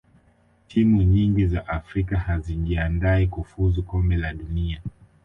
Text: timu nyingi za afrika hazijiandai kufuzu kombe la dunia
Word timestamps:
timu 0.67 1.01
nyingi 1.03 1.47
za 1.47 1.67
afrika 1.67 2.17
hazijiandai 2.17 3.27
kufuzu 3.27 3.83
kombe 3.83 4.15
la 4.17 4.33
dunia 4.33 4.81